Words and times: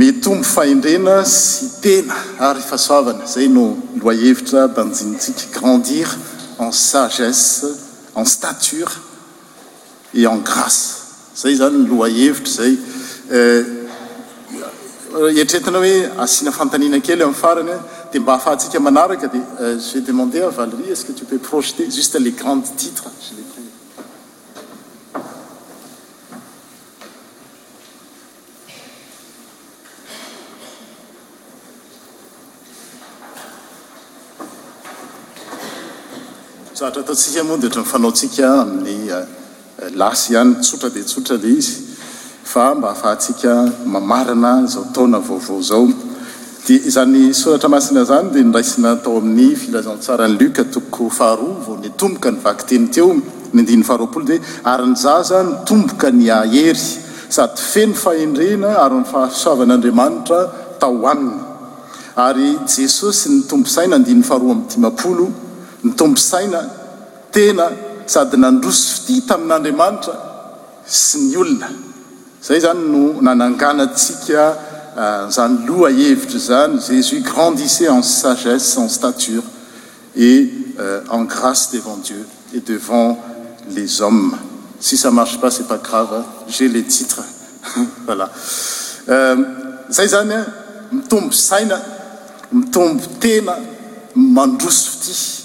me 0.00 0.12
tombo 0.18 0.42
faendrena 0.44 1.18
sy 1.28 1.66
tena 1.84 2.14
ary 2.46 2.62
fahasoavany 2.64 3.26
zay 3.28 3.48
no 3.56 3.64
loa 4.00 4.14
hevitra 4.22 4.62
danjintsika 4.76 5.50
grandir 5.58 6.08
en 6.66 6.72
sagesse 6.72 7.66
en 8.16 8.24
stature 8.24 8.92
et 10.14 10.26
en 10.26 10.38
grace 10.50 10.82
zay 11.42 11.52
zany 11.60 11.76
ny 11.82 11.84
loha 11.92 12.08
hevitra 12.08 12.54
zay 12.54 12.72
ertretina 15.44 15.84
eh, 15.84 15.84
hoe 15.84 15.92
asiana 16.24 16.54
fantanina 16.58 17.02
kely 17.06 17.20
amin'ny 17.26 17.40
faranya 17.44 17.76
eh, 17.82 17.86
dia 18.14 18.20
mba 18.24 18.38
hahafahantsika 18.38 18.80
manaraka 18.80 19.28
dia 19.36 19.44
eh, 19.66 19.76
ja 19.92 20.00
demandé 20.10 20.40
valerie 20.60 20.94
ec 20.96 21.04
que 21.06 21.12
tupe 21.20 21.36
projeter 21.50 21.90
juste 21.98 22.16
les 22.26 22.32
grandes 22.40 22.72
titres 22.82 23.04
zatra 36.80 37.00
ataotsika 37.04 37.40
moa 37.48 37.58
dhtr 37.62 37.80
nfanaotsika 37.84 38.44
amin'nylaaytsoradetoa 38.60 41.36
eh, 41.48 41.52
e 41.52 41.56
ia 46.74 47.02
ahozysoratraasina 47.02 48.02
zany 48.10 48.26
dia 48.34 48.44
nraisina 48.52 48.90
tao 49.04 49.16
amin'ny 49.24 49.48
filaasaranyluktohanboka 49.64 52.28
nyaktey 52.38 52.82
teo 52.94 53.08
haoao 53.88 54.20
di 54.30 54.36
ary 54.72 54.84
nyzaza 54.94 55.38
nytomboka 55.52 56.08
ny 56.20 56.26
ahery 56.40 56.84
sady 57.36 57.60
fe 57.74 57.82
ny 57.90 57.94
fahendrena 58.04 58.70
arynyfahasoavan'andriamanitra 58.86 60.40
tao 60.80 60.96
aminy 61.12 61.36
ary 62.28 62.48
jesosy 62.76 63.24
nytombosaina 63.36 63.94
andinnny 64.00 64.26
faharoa 64.32 64.52
am'ny 64.56 64.68
dimaolo 64.74 65.26
mitombo 65.84 66.18
saina 66.18 66.60
tena 67.32 67.70
sady 68.06 68.36
nandroso 68.36 69.02
fiti 69.06 69.22
tamin'andriamanitra 69.28 70.14
sy 70.84 71.20
ny 71.28 71.36
olona 71.40 71.68
zay 72.42 72.60
zany 72.60 72.84
no 72.90 73.20
nananganantsika 73.22 74.42
ah, 74.96 75.30
zany 75.32 75.64
loha 75.66 75.90
hevitra 75.90 76.38
zany 76.38 76.80
jésus 76.80 77.20
grandissait 77.22 77.88
en 77.88 78.02
sagesse 78.02 78.76
en 78.78 78.88
stature 78.88 79.42
et 80.16 80.50
euh, 80.80 81.00
en 81.08 81.22
grâce 81.24 81.70
devant 81.72 81.96
dieu 81.96 82.26
et 82.54 82.60
devant 82.60 83.16
les 83.70 84.00
hommes 84.02 84.36
sy 84.80 84.96
sa 84.96 85.10
marchy 85.10 85.38
pas 85.38 85.50
cest 85.50 85.68
pas 85.68 85.78
grave 85.78 86.24
j'ai 86.48 86.68
les 86.68 86.82
titres 86.82 87.20
vlà 88.06 88.28
euh, 89.08 89.36
zay 89.90 90.08
zany 90.08 90.44
mitombo 90.92 91.32
saina 91.32 91.78
mitombo 92.52 93.02
tena 93.20 93.56
mandroso 94.14 94.90
fity 94.90 95.39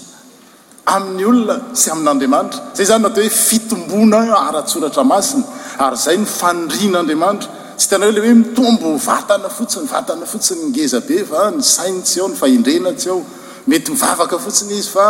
amin'ny 0.86 1.24
olona 1.26 1.56
sy 1.76 1.90
amin'andriamanitra 1.92 2.62
zay 2.78 2.86
zany 2.92 3.02
naatao 3.02 3.22
hoe 3.26 3.30
fitombona 3.36 4.20
aratsoratra 4.40 5.04
masina 5.04 5.46
ary 5.84 5.96
zay 6.04 6.16
ny 6.20 6.28
fandrin'andriamanitra 6.38 7.78
tsy 7.80 7.88
tina 7.90 8.06
ho 8.06 8.12
lehoe 8.14 8.34
mitombo 8.42 8.92
vatana 9.08 9.50
fotsiy 9.56 9.82
vatana 9.94 10.28
fotsiny 10.32 10.70
gezabe 10.76 11.18
fa 11.30 11.48
ny 11.56 11.64
saina 11.74 12.04
tsy 12.08 12.22
ao 12.22 12.28
nyfahendrena 12.30 12.92
tsy 13.00 13.10
ao 13.14 13.18
mety 13.66 13.90
mivavaka 13.96 14.38
fotsiny 14.44 14.78
izy 14.78 14.92
fa 14.94 15.08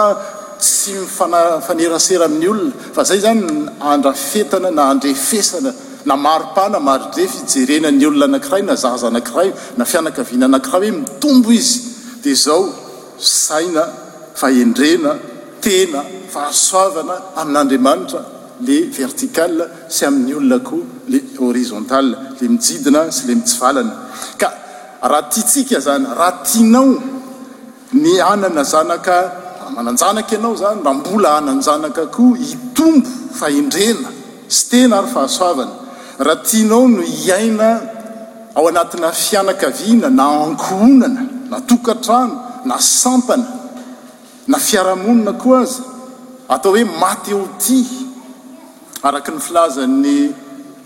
tsy 0.62 0.94
ifanerasera 1.05 2.24
amin'ny 2.30 2.48
olona 2.55 2.92
fa 2.96 3.05
zay 3.11 3.20
zany 3.27 3.44
andrafetana 3.92 4.72
na 4.78 4.88
andrefesana 4.94 5.74
na 6.06 6.16
maropana 6.16 6.80
maridrefijerena 6.88 7.92
nyolona 8.00 8.24
anakiray 8.30 8.62
na 8.70 8.74
zaza 8.84 9.06
anakiray 9.12 9.50
nafianakavina 9.80 10.46
anakira 10.48 10.78
hoe 10.80 10.90
mitombo 11.02 11.52
izy 11.61 11.78
dia 12.24 12.34
zao 12.46 12.64
saina 13.18 13.84
fahendrena 14.40 15.18
hasoanaamin'n'andriamanitra 15.67 18.20
le 18.63 18.77
vertikal 18.90 19.52
sy 19.90 20.05
amin'ny 20.07 20.35
olona 20.35 20.58
koa 20.64 20.80
le 21.13 21.18
horizontal 21.40 22.07
le 22.40 22.48
mijidina 22.48 23.11
sy 23.13 23.27
ley 23.27 23.35
mitsivalana 23.36 23.92
ka 24.40 24.48
raha 25.11 25.29
tia 25.33 25.42
tsika 25.45 25.79
zany 25.86 26.07
raha 26.18 26.33
tianao 26.48 26.90
ny 28.02 28.20
anana 28.33 28.63
zanaka 28.73 29.17
mananjanaka 29.77 30.33
ianao 30.36 30.55
zany 30.63 30.79
raha 30.85 30.95
mbola 31.01 31.29
ananjanaka 31.39 32.02
koa 32.17 32.39
itombo 32.48 33.08
faindrena 33.39 34.08
sy 34.57 34.63
tena 34.70 34.95
ary 35.01 35.08
fahasoavana 35.14 35.73
raha 36.27 36.40
tianao 36.48 36.85
no 36.89 37.02
iaina 37.27 37.69
ao 38.57 38.64
anatina 38.70 39.08
fianakaviana 39.13 40.08
na 40.19 40.24
ankohonana 40.46 41.20
natokatrano 41.51 42.35
na 42.69 42.74
sampana 42.80 43.46
na 44.46 44.58
fiarahamonina 44.58 45.33
koa 45.39 45.61
aza 45.61 45.83
atao 46.48 46.73
hoe 46.73 46.84
mateoti 46.84 47.80
araka 49.02 49.33
ny 49.33 49.40
filazany 49.48 50.17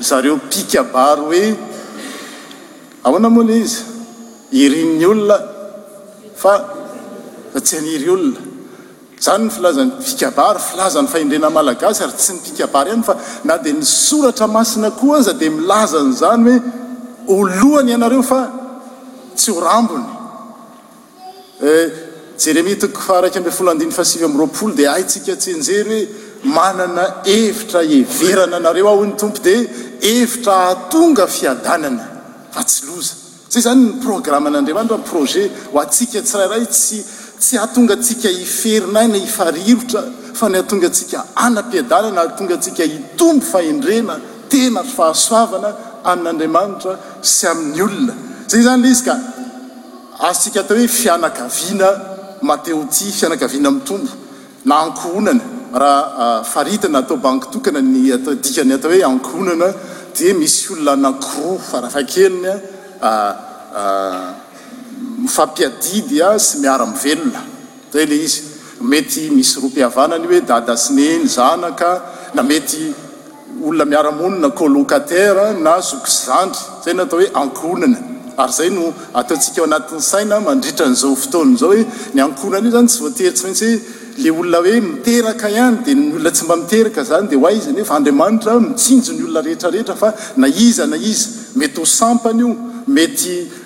zareo 0.08 0.36
pikabary 0.52 1.24
hoe 1.26 1.42
aoana 3.04 3.30
moana 3.36 3.54
izy 3.64 3.78
irin'ny 4.62 5.04
olona 5.12 5.38
fa 6.42 6.52
fatsy 7.52 7.74
aniry 7.80 8.08
olona 8.14 8.40
zany 9.26 9.42
ny 9.46 9.50
filazan'ny 9.56 9.92
pikabaro 10.04 10.60
filazan'ny 10.70 11.10
faindrenamalagasy 11.14 12.00
ary 12.06 12.14
tsy 12.20 12.32
ny 12.34 12.40
pikabary 12.46 12.90
hany 12.96 13.04
fa 13.10 13.14
na 13.44 13.54
dia 13.64 13.74
ny 13.78 13.84
soratra 13.94 14.46
masina 14.56 14.88
ko 15.00 15.06
aza 15.18 15.32
dia 15.40 15.50
milaza 15.58 15.98
nyzany 16.10 16.52
hoe 17.28 17.38
olohany 17.42 17.90
ianareo 17.92 18.22
fa 18.32 18.40
tsy 19.38 19.48
horambony 19.56 20.08
eh, 21.64 21.88
jere 22.46 22.62
mitokofaraikmyfldifasivm'roapolo 22.68 24.72
dia 24.78 24.90
ahitsika 24.94 25.34
tsynjery 25.42 25.98
hoe 26.02 26.10
manana 26.56 27.04
evitra 27.38 27.80
everana 28.00 28.56
anareo 28.60 28.86
aho 28.92 29.02
ny 29.10 29.14
tompo 29.22 29.40
dia 29.46 29.56
evitra 30.14 30.52
atonga 30.74 31.24
fiadanana 31.36 32.04
fa 32.54 32.60
tsy 32.70 32.80
loza 32.88 33.14
zay 33.52 33.62
zany 33.66 33.80
ny 33.82 33.88
programaan'andriamanitra 34.04 34.98
proje 35.10 35.42
ho 35.72 35.76
atsika 35.84 36.20
tsirayray 36.28 36.64
ts 36.70 36.80
tsy 37.42 37.52
ahatonga 37.60 37.94
tsika 38.04 38.28
hiferinaina 38.38 39.18
ifarirotra 39.28 40.00
fa 40.40 40.46
ny 40.52 40.56
atonga 40.64 40.88
ntsika 40.92 41.18
ana-piadanana 41.46 42.18
atonga 42.28 42.54
atsika 42.60 42.82
hitombo 42.94 43.44
faendrena 43.52 44.14
tena 44.52 44.80
fahasoavana 44.96 45.70
amin'andriamanitra 46.12 46.92
sy 47.34 47.44
amin'ny 47.52 47.80
olona 47.88 48.14
zay 48.52 48.62
zany 48.68 48.80
lay 48.86 48.92
izy 48.96 49.04
ka 49.10 49.16
azotsika 50.28 50.58
atao 50.64 50.76
hoe 50.80 50.88
fianakaviana 51.00 52.09
mateoty 52.42 53.12
fianakaviana 53.12 53.68
amin'ny 53.68 53.84
tombo 53.84 54.10
na 54.64 54.78
ankhonana 54.80 55.40
raha 55.72 56.02
ah, 56.18 56.42
faritana 56.42 56.98
atao 57.00 57.16
bank 57.20 57.46
tokana 57.50 57.80
ny 57.82 58.12
ata 58.14 58.32
dikany 58.34 58.72
atao 58.76 58.90
hoe 58.92 59.02
ankhonana 59.04 59.68
dia 60.16 60.34
misy 60.34 60.72
olona 60.74 60.96
nakroa 61.10 61.58
fa 61.58 61.80
rafakeliny 61.84 62.46
a 62.46 62.56
ah, 63.08 63.32
ah, 63.80 64.30
fampiadidya 65.36 66.28
sy 66.40 66.58
miara-mivelona 66.62 67.40
zay 67.92 68.06
ley 68.10 68.22
izy 68.26 68.42
mety 68.92 69.30
misy 69.36 69.54
roa-pihavanany 69.60 70.26
hoe 70.30 70.40
dada 70.52 70.76
sneny 70.76 71.26
zanaka 71.36 71.90
na 72.34 72.42
mety 72.42 72.86
olona 73.64 73.84
miara-monina 73.92 74.48
colocatera 74.60 75.44
na 75.66 75.74
zokozandry 75.88 76.64
zay 76.84 76.94
no 76.94 77.04
atao 77.08 77.20
hoe 77.20 77.30
ankhonana 77.42 78.09
ary 78.40 78.52
zay 78.52 78.70
no 78.70 78.92
ataontsika 79.14 79.60
eo 79.60 79.64
anati'ny 79.68 80.00
saina 80.00 80.40
mandritra 80.46 80.86
n'zaoftonzao 80.90 81.70
oe 81.70 81.84
nyankhonana 82.14 82.66
io 82.68 82.72
zany 82.74 82.88
tsy 82.88 83.00
voterytsy 83.04 83.42
maintsy 83.44 83.66
hoe 83.74 83.80
le 84.22 84.30
olona 84.40 84.58
hoe 84.64 84.80
miteraka 84.88 85.46
any 85.64 85.74
di 85.84 85.90
nyolna 85.94 86.30
tsy 86.30 86.42
mba 86.44 86.54
ieka 86.76 87.00
zanyd 87.10 87.32
mitinj 87.42 87.78
ny 89.16 89.22
olona 89.28 89.48
ehetraehetaaaza 89.50 90.08
imetyoamnyo 90.36 92.50
met 92.96 93.18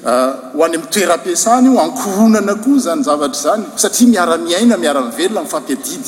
ah, 0.07 0.31
hoay 0.55 0.71
am'y 0.75 0.85
toera-isanyio 0.95 1.75
ankonana 1.85 2.55
koa 2.65 2.79
zany 2.87 3.03
zavatra 3.09 3.41
zany 3.47 3.63
satria 3.83 4.07
miara-miaina 4.15 4.75
miara-mivelona 4.83 5.41
ny 5.43 5.49
fampiadid 5.55 6.05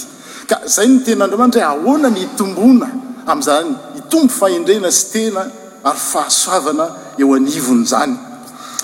ka 0.50 0.56
zay 0.74 0.86
no 0.88 0.94
tenaandriamaitra 1.06 1.58
oe 1.60 1.66
ahona 1.72 2.08
ny 2.10 2.20
itombona 2.26 2.86
a'zany 3.32 3.70
itombo 4.00 4.32
faendrena 4.40 4.88
sy 4.90 5.04
tena 5.12 5.42
aryfahasoavana 5.90 6.86
eo 7.20 7.28
aniony 7.34 7.82
zany 7.92 8.16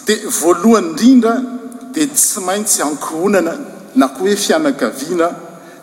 dia 0.06 0.28
voalohany 0.28 0.88
indrindra 0.88 1.34
dia 1.92 2.06
tsy 2.08 2.40
maintsy 2.40 2.82
ankonana 2.82 3.52
na 4.00 4.06
koa 4.08 4.24
hoe 4.24 4.36
fianankaviana 4.36 5.26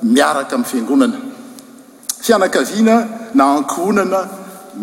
miaraka 0.03 0.55
ami'n 0.55 0.65
fingonana 0.71 1.17
fianakaviana 2.25 2.95
na 3.37 3.43
ankhonana 3.57 4.19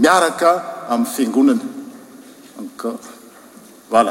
miaraka 0.00 0.50
amin'ny 0.94 1.12
fingonana 1.14 1.64
vl 3.90 4.08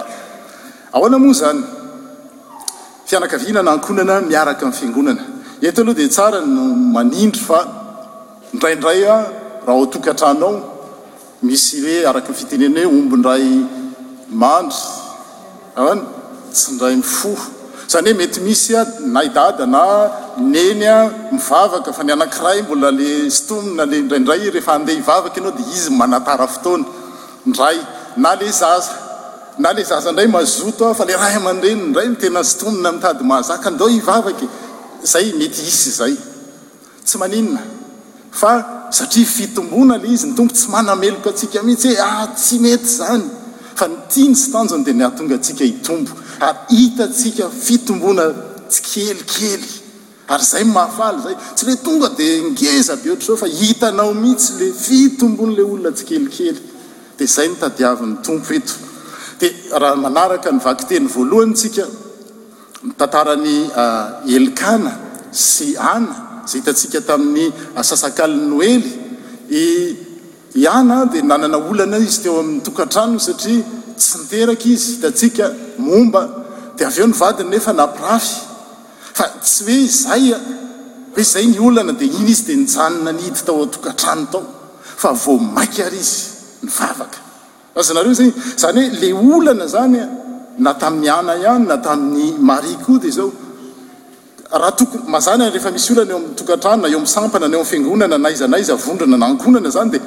ahoana 0.96 1.18
moa 1.24 1.34
zany 1.40 1.62
fianakaviana 3.08 3.62
na 3.66 3.72
ankhonana 3.76 4.16
miaraka 4.32 4.64
amin'ny 4.66 4.80
fangonana 4.82 5.24
eto 5.68 5.82
aloha 5.82 5.98
dia 6.00 6.08
tsara 6.10 6.40
no 6.56 6.62
manindry 6.96 7.42
fa 7.48 7.60
ndraindray 8.54 9.02
a 9.14 9.16
raha 9.66 9.80
otokatranao 9.86 10.54
misy 11.48 11.76
hoe 11.86 11.98
araka 12.10 12.30
ny 12.34 12.38
fitenena 12.42 12.80
hoe 12.86 12.92
ombindray 13.00 13.48
mandry 14.42 15.02
tsy 16.54 16.72
ndray 16.74 16.96
mifoh 16.96 17.36
zany 17.88 18.10
hoe 18.12 18.18
mety 18.20 18.40
misyanaaanaey 18.42 20.70
miavaka 20.74 21.94
fa 21.98 22.04
ny 22.04 22.12
anakiray 22.14 22.62
mbola 22.62 22.92
le 22.92 23.32
aledradrayehefa 23.84 24.72
ade 24.78 24.94
aak 25.08 25.38
anao 25.38 25.52
d 25.52 25.60
izy 25.76 25.90
atnndray 26.02 27.78
nale 28.18 28.50
na 29.60 29.70
le 29.76 29.84
zandray 29.84 30.28
aoo 30.40 30.94
fa 30.98 31.06
le 31.10 31.14
raareydray 31.24 32.10
tenao 32.16 32.44
a'tadyahazande 32.44 34.02
iazaymeti 34.02 35.70
zayty 35.72 36.22
anafa 37.24 38.52
satria 38.90 39.26
fiomona 39.26 39.96
l 39.98 40.06
izy 40.14 40.28
ny 40.28 40.36
too 40.38 40.48
tsy 40.48 40.68
manaeloka 40.76 41.30
atsika 41.30 41.64
mitsyhoetsy 41.70 42.56
eh, 42.56 42.62
ah, 42.62 42.64
mety 42.66 42.88
zany 43.00 43.26
fa 43.76 43.88
nytiany 43.92 44.36
sy 44.36 44.52
tanany 44.54 44.84
dia 44.86 44.94
nyahatonga 45.00 45.36
atsika 45.40 45.64
itompo 45.74 46.14
ary 46.48 46.64
hitatsika 46.82 47.46
fitombona 47.66 48.26
tsikelikely 48.70 49.68
ary 50.34 50.46
zay 50.52 50.64
n 50.66 50.70
mahafaly 50.78 51.20
zay 51.26 51.36
tsy 51.56 51.64
le 51.70 51.76
tonga 51.86 52.08
dia 52.18 52.32
ngeza 52.54 52.96
be 53.02 53.10
oatra 53.12 53.26
zao 53.28 53.38
fa 53.44 53.48
hitanao 53.60 54.14
mihitsy 54.24 54.52
le 54.60 54.68
fitombona 54.86 55.54
la 55.58 55.64
olona 55.72 55.90
tsikelikely 55.98 56.58
dia 57.18 57.28
zay 57.36 57.48
nitadiavin'ny 57.52 58.16
tompo 58.26 58.54
eto 58.60 58.74
dia 59.40 59.50
raha 59.82 59.96
manaraka 60.06 60.50
nyvaky 60.58 60.84
teny 60.90 61.06
voalohany 61.16 61.54
tsika 61.60 61.86
tantarany 63.00 63.56
ah, 63.82 64.06
elikana 64.38 64.92
sy 65.52 65.68
ana 65.96 66.16
zay 66.48 66.60
hitatsika 66.62 67.00
tamin'ny 67.10 67.46
sasakaliy 67.90 68.42
noely 68.52 68.86
i 69.62 69.64
ihana 70.56 71.06
dia 71.12 71.22
nanana 71.30 71.58
olana 71.70 71.98
izy 72.08 72.20
teo 72.24 72.36
amin'ny 72.42 72.62
tokantrano 72.68 73.18
satria 73.28 73.62
tsy 74.00 74.18
niteraka 74.22 74.68
izy 74.76 74.92
da 75.04 75.10
tsika 75.20 75.46
momba 75.88 76.22
dia 76.78 76.88
av 76.90 77.00
eo 77.02 77.08
nyvadiny 77.12 77.50
nefa 77.54 77.72
napirafy 77.80 78.34
fa 79.18 79.26
tsy 79.44 79.62
hoe 79.68 79.80
zay 80.04 80.26
a 80.36 80.38
hoe 81.16 81.24
zay 81.34 81.46
ny 81.52 81.58
olana 81.68 81.94
dia 82.00 82.10
iny 82.20 82.30
izy 82.34 82.44
dia 82.48 82.58
nijanona 82.64 83.12
nidy 83.20 83.42
tao 83.48 83.60
atokatrano 83.68 84.26
tao 84.34 84.44
fa 85.02 85.10
vo 85.24 85.34
maikary 85.56 86.00
izy 86.06 86.20
nyvavaka 86.68 87.20
a 87.76 87.80
zanareo 87.88 88.14
zay 88.22 88.30
zany 88.64 88.82
hoe 88.82 89.00
la 89.00 89.10
olana 89.40 89.66
zany 89.76 90.00
a 90.06 90.08
na 90.64 90.72
tamin'ny 90.82 91.10
ana 91.20 91.34
ihany 91.44 91.66
na 91.72 91.78
tamin'ny 91.86 92.26
marie 92.50 92.78
koa 92.86 93.00
dea 93.04 93.14
zao 93.20 93.30
rahtoo 94.54 94.88
azany 95.16 95.44
rehefa 95.50 95.72
misy 95.72 95.94
olana 95.94 96.12
eo 96.14 96.18
am'tokatanoa 96.22 96.88
eo 96.94 97.00
a'nsamaa 97.02 97.50
eo 97.58 97.64
fingonana 97.72 98.18
na 98.24 98.30
iz 98.30 98.42
aondrona 98.76 99.18
aoana 99.30 99.70
zany 99.76 99.90
d 99.90 99.94
ey 99.96 100.02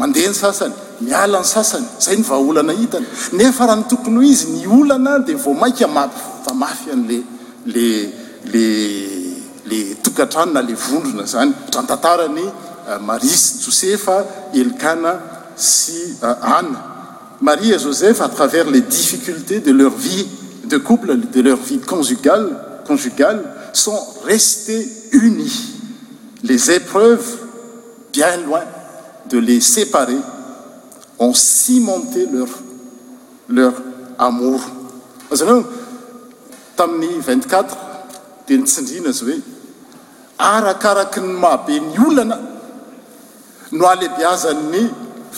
aayny 0.00 0.26
ayzayaehoyizna 0.28 2.64
daayalla 5.28 6.08
tokatranona 10.04 10.60
la 10.68 10.74
vondrona 10.88 11.24
zany 11.34 11.50
tratatarany 11.72 12.44
eh, 12.90 13.00
mari 13.08 13.28
s 13.28 13.44
josefa 13.66 14.24
elkana 14.54 15.12
sy 15.56 15.92
eh, 16.22 16.54
a 16.54 16.56
marie 17.40 17.76
joseh 17.78 18.16
a 18.20 18.28
travers 18.28 18.70
les 18.72 18.80
difficultés 18.80 19.60
de 19.60 19.72
leur 19.72 19.92
ie 20.16 20.24
de 20.64 20.78
cuple 20.78 21.16
de 21.34 21.40
leur 21.40 21.56
vie 21.58 21.78
conjugale 21.78 22.48
sont 23.72 24.00
restés 24.24 24.88
unis 25.12 25.74
les 26.42 26.70
épreuves 26.70 27.26
bien 28.12 28.36
loin 28.46 28.62
de 29.28 29.38
les 29.38 29.60
séparer 29.60 30.16
ont 31.18 31.34
cimenté 31.34 32.28
leurleur 33.50 33.72
amour 34.18 34.60
zany 35.34 35.64
tamin'ny 36.76 37.12
2t4 37.26 37.76
denytsindrina 38.48 39.12
za 39.12 39.26
oe 39.28 39.36
arakaraky 40.40 41.20
ny 41.26 41.34
maabe 41.42 41.80
ny 41.90 41.98
olana 42.06 42.38
no 43.72 43.88
alebeazanny 43.92 44.86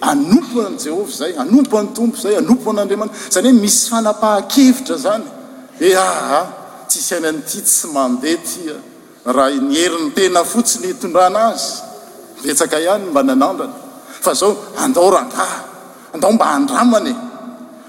anopo 0.00 0.60
jh 0.82 0.88
zay 1.18 1.32
anmpo 1.40 1.76
n 1.82 1.84
tompo 1.96 2.16
zay 2.20 2.34
anmpo 2.36 2.68
'a 2.70 2.72
zanyhoe 3.30 3.58
misy 3.60 3.82
fanapaha-kevitra 3.90 4.96
zany 5.06 5.24
ets 5.80 5.96
ah, 5.96 6.32
ah, 6.40 6.46
sy 6.88 7.14
ainanyti 7.16 7.58
sy 7.64 7.88
mandeh 7.92 8.38
tiaraha 8.48 9.48
nyerintena 9.72 10.42
fotsiny 10.44 10.92
tondrana 11.00 11.42
azy 11.52 11.85
vetsaka 12.42 12.76
hany 12.80 13.08
mba 13.10 13.22
nanandrana 13.22 13.72
fa 14.24 14.34
zao 14.34 14.50
adao 14.84 15.10
rana 15.14 15.30
andao 16.14 16.32
mba 16.36 16.46
andramane 16.56 17.12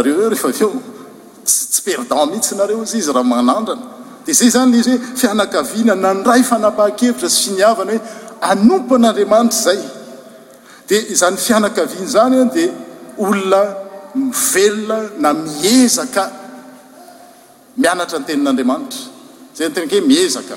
lohadinaeoeeotsyperdanmihitsynareo 0.07 2.83
izy 2.87 2.99
izy 3.03 3.13
ramanandrana 3.21 3.85
de 4.27 4.31
zay 4.39 4.51
zanyizyhoe 4.55 4.99
fiaina 5.21 5.95
nandayfnapahkevitra 6.07 7.29
syfinianyhoeapon'andaanitr 7.37 9.57
zayyiaan 9.67 11.35
zany 12.17 12.37
dolona 12.55 13.63
mivelona 14.21 14.99
na 15.23 15.31
miezak 15.35 16.15
mianatra 17.79 18.19
ny 18.21 18.25
tenin'andriamanitra 18.29 19.11
zay 19.57 19.69
tenaake 19.71 20.01
miezaka 20.07 20.57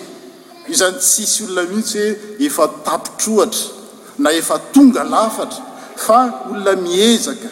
i 0.69 0.75
zany 0.75 0.97
tsisy 1.01 1.43
olona 1.45 1.63
mihitsy 1.69 1.99
hoe 1.99 2.45
efa 2.47 2.67
tapotrohatra 2.85 4.21
na 4.21 4.29
efa 4.33 4.57
tonga 4.73 5.03
lafatra 5.03 5.63
fa 5.97 6.19
olona 6.51 6.75
miezaka 6.81 7.47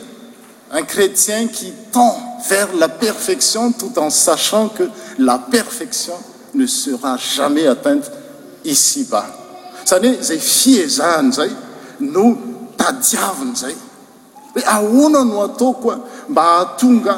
un 0.76 0.82
chrétien 0.86 1.48
qui 1.50 1.74
tend 1.92 2.16
vers 2.50 2.74
la 2.76 2.90
perfection 2.90 3.72
tout 3.74 3.98
en 3.98 4.10
sachant 4.10 4.68
que 4.70 4.84
la 5.18 5.40
perfection 5.40 6.16
ne 6.54 6.66
sera 6.68 7.18
jamais 7.18 7.68
atteinte 7.68 8.12
ici-ba 8.66 9.26
zany 9.88 10.14
hoe 10.16 10.22
zay 10.22 10.40
fiezahany 10.40 11.32
izay 11.32 11.52
no 12.00 12.26
tadiaviny 12.78 13.54
izay 13.54 13.76
hoe 14.54 14.64
ahona 14.78 15.24
no 15.24 15.42
ataokoa 15.48 15.98
mba 16.30 16.44
ahatonga 16.56 17.18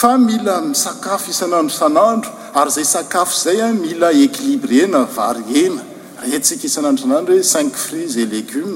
fa 0.00 0.16
mila 0.16 0.60
misakafo 0.62 1.30
isan'andro 1.30 1.74
san'andro 1.82 2.30
ary 2.60 2.70
zay 2.76 2.86
sakafo 2.94 3.34
zay 3.44 3.58
a 3.66 3.68
mila 3.84 4.08
equilibrena 4.24 5.00
variena 5.18 5.82
reatsika 6.26 6.64
isan'andro 6.70 7.02
sanandro 7.04 7.32
hoe 7.38 7.46
cinq 7.54 7.72
fruitse 7.84 8.18
et 8.24 8.30
legiom 8.34 8.74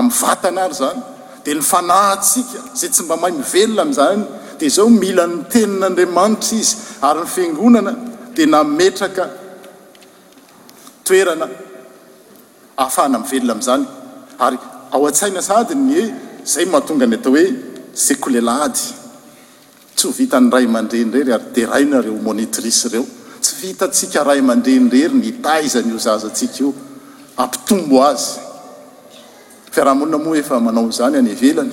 amn'ny 0.00 0.14
vatana 0.22 0.62
ary 0.68 0.76
zany 0.82 1.00
dia 1.44 1.54
ny 1.58 1.62
fanahtsika 1.72 2.60
zay 2.82 2.88
tsy 2.94 3.02
mba 3.06 3.16
mahay 3.22 3.34
mivelona 3.40 3.82
ami'zany 3.84 4.20
dia 4.60 4.70
zao 4.76 4.88
mila 5.02 5.26
ny 5.32 5.36
tenin'andriamanitra 5.54 6.60
izy 6.60 6.74
ary 7.08 7.22
ny 7.24 7.28
fingonana 7.34 7.92
dia 8.38 8.46
nametraka 8.54 9.24
toerana 11.08 11.46
ahafahana 12.84 13.18
mivelona 13.24 13.52
am'zany 13.58 13.84
ary 14.46 14.58
ao 14.94 15.00
atsaina 15.10 15.42
sadiny 15.50 15.92
he 15.98 16.04
zay 16.54 16.64
mahatonga 16.72 17.04
any 17.08 17.16
atao 17.18 17.34
hoe 17.38 17.46
secolelade 18.08 18.86
vita 20.08 20.40
ny 20.40 20.48
ray 20.48 20.64
aman-drendrery 20.64 21.32
ary 21.32 21.52
derainareo 21.52 22.14
monitrice 22.16 22.88
reo 22.88 23.04
tsy 23.40 23.54
vitatsika 23.66 24.24
ray 24.24 24.38
aman-drendrery 24.40 25.12
nytaizanyio 25.12 25.98
zazatsika 25.98 26.62
io 26.64 26.72
ampitombo 27.36 28.00
azy 28.04 28.40
firahonina 29.70 30.18
moa 30.18 30.38
efa 30.38 30.60
manao 30.60 30.90
zany 30.90 31.16
anyelny 31.16 31.72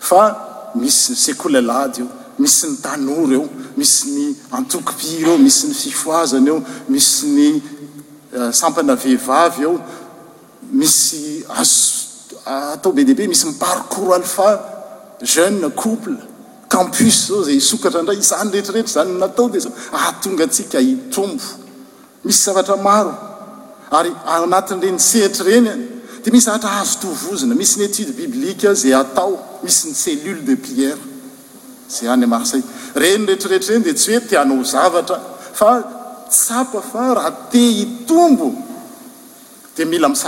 fa 0.00 0.70
misy 0.74 1.14
secolelady 1.16 2.00
eo 2.00 2.08
misy 2.38 2.66
ny 2.68 2.76
tano 2.82 3.26
r 3.26 3.32
eo 3.34 3.48
misy 3.76 4.08
ny 4.14 4.34
antokpir 4.50 5.26
eo 5.26 5.38
misy 5.38 5.66
ny 5.66 5.74
fifoazany 5.74 6.46
eo 6.48 6.62
misy 6.88 7.26
ny 7.26 7.62
eh, 8.34 8.52
sampana 8.52 8.94
vehivavy 8.94 9.62
eo 9.62 9.80
misy 10.70 11.42
azatao 11.48 12.92
be 12.92 13.04
diibe 13.04 13.26
misy 13.28 13.48
y 13.48 13.52
parcour 13.58 14.14
alfa 14.14 14.60
jeune 15.22 15.68
couple 15.74 16.27
ampus 16.68 17.28
zao 17.28 17.42
zay 17.44 17.58
ata 17.86 18.02
nray 18.04 18.18
zyrehtrrehtr 18.20 18.92
zanynataode 18.96 19.60
z 19.60 19.66
ahatongatsika 19.92 20.78
itombo 20.92 21.44
misy 22.24 22.42
zavatra 22.46 22.76
maro 22.88 23.12
ary 23.98 24.12
anatin're 24.34 24.78
nysehitry 24.96 25.44
reny 25.50 25.70
demisy 26.24 26.48
ahatrazotovzina 26.50 27.54
misy 27.60 27.76
nyétude 27.80 28.12
biblika 28.20 28.74
zay 28.74 28.92
atao 29.00 29.32
misy 29.64 29.86
ny 29.90 29.94
cellule 30.02 30.42
de 30.48 30.54
prière 30.64 30.98
zay 31.94 32.08
ay 32.12 32.22
aarsa 32.38 32.56
renretriretrreny 33.02 33.82
di 33.88 33.92
tsy 33.94 34.10
hoe 34.12 34.20
tinaozahate 34.28 35.14
itombo 37.84 38.48
dmila 39.76 40.08
mk 40.12 40.20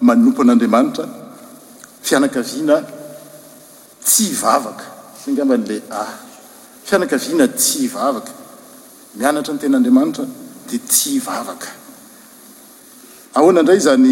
manompo 0.00 0.42
an'andriamanitra 0.42 1.06
fianakaviana 2.04 2.76
ty 4.04 4.30
vavaka 4.40 4.84
angamban'le 5.28 5.82
ah 5.90 6.08
fianakaviana 6.88 7.46
ty 7.52 7.86
hivavaka 7.88 8.32
mianatra 9.20 9.52
nytenandriamanitra 9.54 10.24
dia 10.68 10.78
tya 10.88 11.12
ivavaka 11.20 11.68
ahoana 13.36 13.60
indray 13.60 13.78
zany 13.86 14.10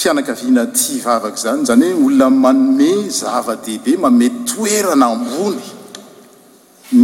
fianakaviana 0.00 0.62
ty 0.72 0.96
ivavaka 0.98 1.36
zany 1.44 1.60
zany 1.68 1.88
hoe 1.92 2.04
olona 2.08 2.28
maome 2.30 2.88
zava-dehibe 3.20 3.92
maome 4.00 4.26
toerana 4.48 5.06
ambony 5.12 5.66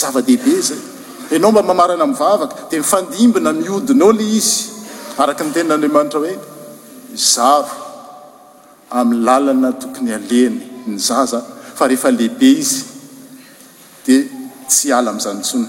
ayaaomba 1.32 1.74
maaana 1.74 2.06
maaka 2.06 2.48
dia 2.70 2.78
mifandimbina 2.82 3.50
miodinaao 3.62 4.12
la 4.18 4.22
izy 4.38 4.54
araky 5.22 5.42
nytenin'andriamanitra 5.48 6.18
hoe 6.24 6.32
zava 7.32 7.74
amin'ny 8.98 9.24
lalana 9.28 9.70
tokony 9.82 10.10
alehny 10.18 10.56
nyzza 10.92 11.38
fa 11.78 11.84
ehefalehibe 11.90 12.50
izy 12.62 12.80
di 14.06 14.14
tsy 14.70 14.86
ala 14.98 15.10
mzanytsona 15.18 15.68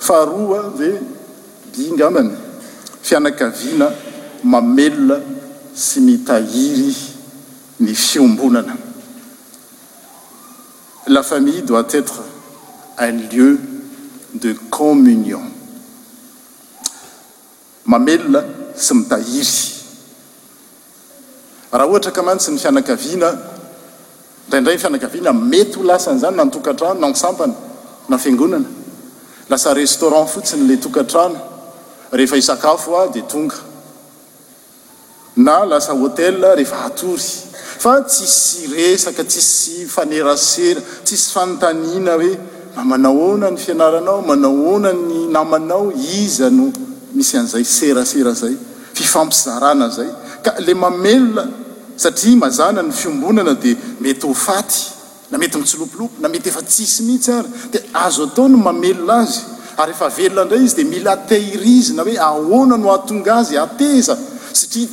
faharoa 0.00 0.72
de 0.78 0.98
binga 1.74 2.10
many 2.10 2.30
fianakaviana 3.02 3.92
mamelona 4.44 5.20
sy 5.74 6.00
mitahiry 6.00 6.96
ny 7.80 7.94
fiombonana 7.94 8.74
la 11.08 11.22
famille 11.22 11.62
doit 11.62 11.86
être 11.90 12.22
un 12.98 13.12
lieu 13.12 13.58
de 14.34 14.52
communion 14.70 15.40
mamelona 17.84 18.44
sy 18.76 18.94
mitahiry 18.94 19.74
raha 21.72 21.88
ohatra 21.88 22.12
ka 22.12 22.22
mantsy 22.22 22.50
ny 22.50 22.58
fianakaviana 22.58 23.28
indraindray 24.46 24.76
ny 24.76 24.80
fianakaviana 24.80 25.32
mety 25.32 25.74
ho 25.78 25.82
lasanyizany 25.82 26.36
nantokatra 26.36 26.94
nasampana 26.94 27.54
nao 28.08 28.18
fiangonana 28.18 28.77
lasa 29.48 29.72
restaurant 29.74 30.28
fotsiny 30.28 30.68
lay 30.68 30.76
tokatrana 30.76 31.40
rehefa 32.12 32.36
isakafo 32.36 32.96
a 33.00 33.08
dia 33.12 33.22
tonga 33.22 33.56
na 35.36 35.64
lasa 35.64 35.92
hotel 35.92 36.36
rehefa 36.56 36.76
hatory 36.76 37.22
fa 37.84 38.00
tsisy 38.04 38.68
resaka 38.76 39.24
tsisy 39.24 39.86
fanerasera 39.88 40.80
tsisy 41.04 41.30
fanontanina 41.32 42.12
hoe 42.14 42.38
mamanaohoana 42.76 43.46
ah, 43.46 43.50
ny 43.50 43.56
fianaranao 43.56 44.20
manao 44.28 44.54
hoana 44.64 44.92
ny 44.92 45.14
namanao 45.36 45.86
izano 46.20 46.66
misy 47.16 47.34
an'izay 47.40 47.64
serasera 47.78 48.32
zay 48.40 48.54
fifampizarana 48.96 49.84
a 49.84 49.88
izay 49.92 50.10
ka 50.44 50.50
le 50.66 50.74
mamelona 50.82 51.44
satria 52.02 52.36
mazana 52.42 52.80
ny 52.86 52.92
fiombonana 53.00 53.54
dia 53.62 53.76
mety 54.00 54.26
ho 54.28 54.34
faty 54.34 54.97
na 55.30 55.38
mety 55.38 55.58
mitsilopolompo 55.58 56.20
na 56.20 56.28
mety 56.28 56.48
efa 56.48 56.62
tsysy 56.62 57.02
mihitsy 57.02 57.32
ary 57.32 57.48
di 57.72 57.78
azo 58.04 58.22
atao 58.26 58.46
no 58.48 58.56
mamelona 58.58 59.16
azy 59.24 59.40
ary 59.80 59.92
efa 59.92 60.06
velona 60.16 60.42
indray 60.42 60.62
izy 60.64 60.74
de 60.76 60.84
mila 60.92 61.12
tairizina 61.28 62.02
hoe 62.04 62.16
ahona 62.28 62.76
no 62.76 62.88
ahatonga 62.88 63.32
azy 63.40 63.54
ateza 63.64 64.14
satria 64.60 64.88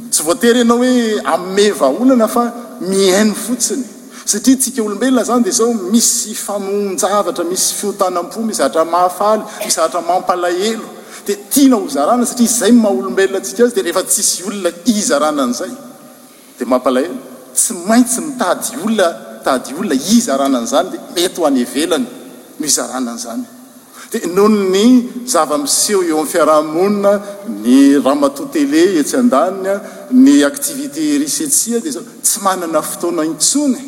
tsy 0.09 0.23
oter 0.31 0.57
ianao 0.57 0.77
hoe 0.81 1.21
alnafa 1.21 2.43
miaino 2.89 3.33
fotsiny 3.45 3.83
satriatsika 4.29 4.81
olobelona 4.87 5.23
zany 5.29 5.43
dia 5.45 5.53
zao 5.53 5.69
misy 5.93 6.33
famoatra 6.45 7.43
misy 7.51 7.69
fitnapo 7.79 8.37
zatramahafaly 8.59 9.41
izatra 9.67 10.01
mampalahelo 10.01 10.94
dia 11.25 11.35
tiana 11.49 11.75
ho 11.77 11.87
zarana 11.89 12.23
satria 12.25 12.45
izay 12.47 12.71
mahaolombelona 12.81 13.39
atsika 13.41 13.63
azy 13.65 13.75
dia 13.75 13.83
rehefa 13.87 14.03
tsisy 14.03 14.43
olona 14.47 14.69
izaranan'izay 14.85 15.71
dia 16.57 16.67
mampalay 16.71 17.07
tsy 17.53 17.73
maintsy 17.89 18.19
mitady 18.27 18.67
olona 18.85 19.07
mitady 19.37 19.73
olona 19.79 19.95
izaranan'izany 20.17 20.87
dia 20.93 21.01
mety 21.15 21.39
ho 21.41 21.47
anyevelany 21.49 22.05
ny 22.59 22.67
zaranan'izany 22.77 23.43
dia 24.11 24.27
nohony 24.35 24.85
ny 24.91 24.91
zava-miseho 25.33 26.01
eo 26.09 26.17
ami'n 26.21 26.31
fiarahamonina 26.33 27.11
ny 27.63 27.75
ramato 28.05 28.43
telé 28.55 28.83
etsy 29.01 29.15
an-danya 29.21 29.75
ny 30.23 30.35
activité 30.51 31.03
risetsia 31.23 31.77
dia 31.83 31.91
zao 31.97 32.05
tsy 32.27 32.37
manana 32.45 32.81
fotona 32.91 33.23
itsony 33.33 33.81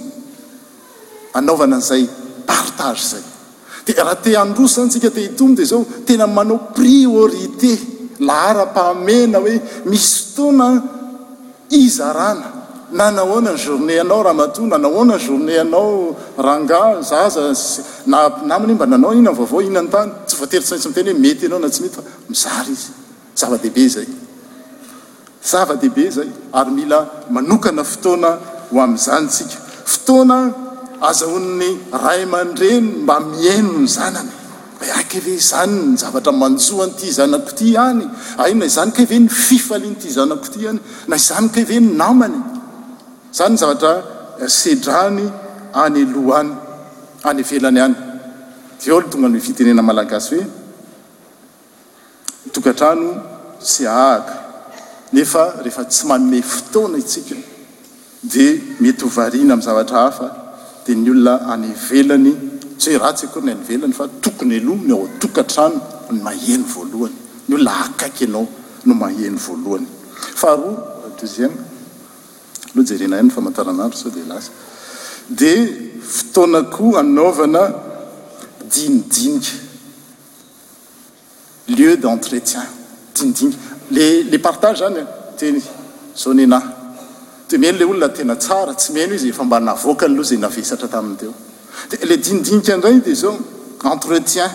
anaovana 1.38 1.74
an'izay 1.78 2.04
partage 2.50 3.04
zay 3.12 3.24
de 3.88 3.94
raha 4.02 4.16
te 4.22 4.36
androsy 4.38 4.74
zany 4.76 4.88
tsika 4.90 5.10
te 5.10 5.20
hitomy 5.24 5.56
de 5.56 5.66
zao 5.66 5.86
tena 6.06 6.28
manao 6.28 6.60
priorité 6.76 7.80
la 8.20 8.34
hara-pahamena 8.50 9.38
hoe 9.40 9.62
misy 9.86 10.34
fotoana 10.34 10.84
izarana 11.70 12.50
nanahona 12.92 13.52
ny 13.56 13.58
journée 13.58 14.00
anao 14.00 14.24
rahamato 14.24 14.62
nanahona 14.68 15.16
ny 15.16 15.24
journé 15.26 15.60
anao 15.60 16.16
ranga 16.38 16.80
zazas 17.12 17.62
namnamny 18.12 18.74
h 18.76 18.76
mba 18.76 18.86
nanao 18.92 19.14
ina 19.16 19.32
nyvaovao 19.32 19.62
ihinany 19.64 19.88
tany 19.92 20.12
tsy 20.28 20.36
voateritsantsy 20.40 20.88
mtena 20.92 21.12
hoe 21.12 21.20
mety 21.24 21.46
anao 21.48 21.60
na 21.60 21.70
tsy 21.70 21.82
mety 21.84 21.96
fa 21.96 22.04
mizary 22.30 22.74
izaadebe 23.40 23.84
zayadebe 25.50 26.06
zay 26.16 26.30
ary 26.60 26.72
mila 26.78 27.00
manokana 27.32 27.84
fotoana 27.92 28.30
ho 28.70 28.82
am'zany 28.86 29.28
tsika 29.32 29.58
fotoana 29.92 30.67
aza 31.02 31.28
onny 31.28 31.78
raymandreny 31.92 33.02
mba 33.04 33.20
miaino 33.20 33.74
ny 33.84 33.88
zanany 33.88 34.30
aakve 35.00 35.34
zany 35.50 35.74
ny 35.94 35.98
zavatra 36.02 36.32
mantsohany 36.32 36.92
ity 36.98 37.08
zanako 37.20 37.52
ty 37.60 37.78
any 37.78 38.02
aina 38.44 38.66
zanykave 38.78 39.16
ny 39.24 39.30
fifalia 39.30 39.88
nyity 39.90 40.10
zanako 40.18 40.46
ity 40.50 40.62
any 40.72 40.80
na 41.10 41.16
zanykve 41.30 41.76
ny 41.82 41.88
namany 42.04 42.40
zany 43.38 43.54
n 43.54 43.58
zavatra 43.62 43.94
eh, 44.42 44.50
sedrany 44.62 45.26
any 45.84 46.00
loha 46.14 46.38
any 46.40 46.54
any 47.30 47.42
velany 47.50 47.80
any 47.88 47.96
deolo 48.82 49.08
tonga 49.12 49.28
nfitenena 49.30 49.82
malagasy 49.90 50.40
hoe 50.42 50.50
tokatrano 52.54 53.10
sy 53.72 53.84
aaka 53.88 54.36
nefa 55.14 55.44
rehefa 55.64 55.84
tsy 55.94 56.04
manney 56.10 56.42
fotoana 56.54 56.98
itsika 57.04 57.36
di 58.32 58.46
mety 58.82 59.04
ovariana 59.08 59.52
amn'n 59.54 59.66
zavatra 59.68 60.00
hafa 60.06 60.28
ny 60.96 61.10
olona 61.12 61.40
anyvelany 61.54 62.34
sa 62.80 62.92
ratsy 63.00 63.24
akory 63.28 63.46
ny 63.46 63.52
any 63.52 63.64
velany 63.68 63.94
fa 63.94 64.08
tokony 64.22 64.56
alohny 64.62 64.92
ao 64.94 65.06
atoka 65.08 65.42
ntrano 65.44 65.82
ny 66.12 66.20
maheny 66.24 66.64
voalohany 66.74 67.16
ny 67.48 67.56
olona 67.56 67.72
akaiky 67.86 68.24
ianao 68.26 68.48
no 68.86 68.94
mahany 68.94 69.38
voalohany 69.46 69.88
faharoa 70.42 70.76
deuxième 71.20 71.54
aloha 72.72 72.88
jerena 72.90 73.18
hinno 73.20 73.34
famataranadro 73.38 73.98
sao 74.00 74.12
de 74.16 74.22
lasa 74.32 74.52
dia 75.40 75.56
fotonakoa 76.16 77.00
ainaovana 77.02 77.62
dinidinika 78.74 79.50
lieu 81.76 81.94
d' 82.02 82.08
entretien 82.16 82.68
dinidini 83.16 83.56
lele 83.96 84.38
partage 84.48 84.80
zany 84.84 85.00
a 85.04 85.06
teny 85.40 85.60
zao 86.22 86.34
ny 86.34 86.44
anahy 86.50 86.77
te 87.48 87.58
meno 87.58 87.78
ley 87.80 87.88
olona 87.88 88.10
tena 88.12 88.36
tsara 88.36 88.74
tsy 88.76 88.92
meno 88.92 89.14
izay 89.16 89.30
efa 89.32 89.44
mbanavoakany 89.44 90.12
aloha 90.14 90.30
zay 90.30 90.38
navesatra 90.38 90.88
tamin 90.94 91.16
teo 91.20 91.34
de 91.90 91.96
ley 92.08 92.18
dinidinika 92.24 92.74
andray 92.74 92.98
dea 93.02 93.16
zao 93.16 93.38
entretien 93.94 94.50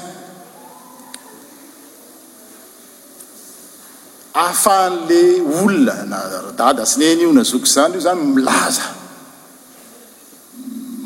afahan'le 4.47 5.19
olona 5.63 5.97
nadada 6.13 6.83
asineny 6.87 7.21
io 7.25 7.33
na 7.37 7.43
zoky 7.51 7.67
zany 7.77 7.95
io 7.97 8.01
zany 8.07 8.21
milaza 8.37 8.83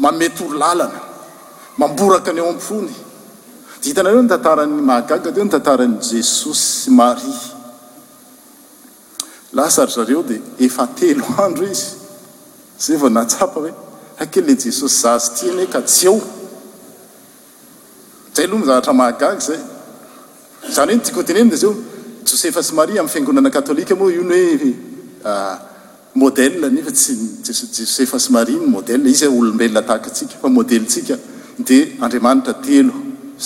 mametyoro 0.03 0.57
lalana 0.63 1.01
mamboraka 1.81 2.31
an 2.31 2.39
eo 2.41 2.49
ampony 2.55 2.93
d 3.81 3.83
hitanareo 3.89 4.23
nytantaran'ny 4.25 4.81
mahagaga 4.89 5.31
deo 5.35 5.45
nytantaran'n' 5.47 6.01
jesos 6.11 6.59
sy 6.83 6.91
mari 6.91 7.55
la 9.57 9.71
sary 9.71 9.91
zareo 9.93 10.23
de 10.23 10.41
efa 10.59 10.87
telo 10.97 11.25
andro 11.45 11.65
izy 11.65 11.91
zayanaa 12.85 13.25
hoeale 13.53 14.55
jesosy 14.65 15.07
ohoe 16.09 16.25
am'ny 23.03 23.09
fiagonanaoa 23.15 23.77
ionyoee 24.15 24.75
nefa 26.77 26.93
syehsari 27.95 28.57
ny 28.61 28.67
mdel 28.75 29.07
iza 29.15 29.27
olombelonatahktsika 29.39 30.35
famdelysika 30.43 31.17
de 31.71 31.79
andriamanitra 32.05 32.55
telo 32.67 32.95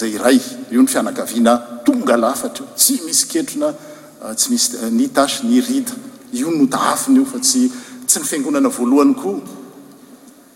zay 0.00 0.18
ray 0.24 0.38
io 0.72 0.80
ny 0.82 0.88
fianakaviana 0.94 1.52
tonga 1.84 2.16
lafatra 2.24 2.66
io 2.66 2.74
tsy 2.78 2.94
misy 3.06 3.24
ketrona 3.28 3.74
Ah, 4.22 4.35
tsy 4.37 4.52
misy 4.52 4.76
eh, 4.76 4.90
ny 4.92 5.09
tasy 5.09 5.46
ny 5.48 5.61
rida 5.64 5.94
io 6.37 6.50
notaafiny 6.52 7.18
io 7.20 7.24
fa 7.24 7.38
tsy 7.40 7.70
tsy 8.06 8.20
ny 8.20 8.24
fiangonana 8.28 8.68
voalohany 8.68 9.14
koa 9.16 9.40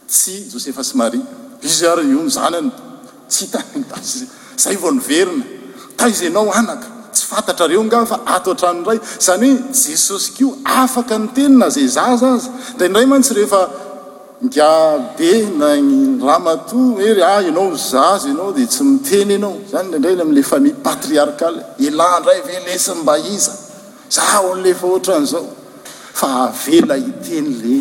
tsy 0.07 0.51
josepha 0.53 0.85
sy 0.85 0.99
marie 1.01 1.23
izy 1.65 1.87
ary 1.89 2.05
io 2.13 2.21
ny 2.21 2.29
zanany 2.31 2.69
tsy 3.29 3.49
tatasy 3.53 4.27
zay 4.61 4.75
iovao 4.77 4.93
niverina 4.93 5.45
tay 5.97 6.13
zanao 6.13 6.53
anaka 6.53 6.85
tsy 7.15 7.25
fantatrareo 7.31 7.81
nga 7.89 8.05
fa 8.05 8.21
ato 8.37 8.53
a-tranoray 8.53 9.01
zany 9.21 9.49
hoe 9.57 9.73
jesosy 9.73 10.37
ko 10.37 10.57
afaka 10.65 11.17
ny 11.19 11.33
tenina 11.35 11.71
zay 11.73 11.89
zazazy 11.97 12.49
dra 12.77 12.85
indray 12.87 13.07
maintsy 13.09 13.33
rehefa 13.35 13.63
ndiabena 14.47 15.71
ny 15.89 16.21
ramato 16.27 17.01
ery 17.07 17.23
ah 17.23 17.39
anao 17.41 17.71
zaza 17.91 18.29
anao 18.33 18.51
dia 18.57 18.67
tsy 18.73 18.83
miteny 18.91 19.31
ianao 19.37 19.55
zany 19.71 19.89
lndrayny 19.97 20.21
am'le 20.27 20.43
famille 20.51 20.77
patriarkaly 20.87 21.61
ilandray 21.87 22.41
ve 22.47 22.55
lesimba 22.67 23.15
iza 23.35 23.53
za 24.17 24.25
ollefa 24.51 24.85
ohatran'izao 24.91 25.47
fa 26.21 26.29
avela 26.49 26.95
iteny 27.11 27.49
le 27.63 27.75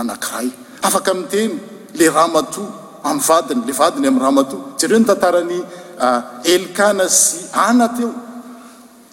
anankiray 0.00 0.48
afaka 0.86 1.10
miteny 1.20 1.52
le 1.98 2.06
ramato 2.18 2.62
ami'y 3.08 3.24
vadiny 3.38 3.60
le 3.68 3.72
vadiny 3.80 4.06
amn' 4.12 4.22
ramato 4.26 4.56
jereo 4.78 4.98
nytantarany 5.00 5.58
ah, 6.06 6.20
elikana 6.52 7.04
sy 7.20 7.36
anat 7.68 7.94
eo 8.04 8.10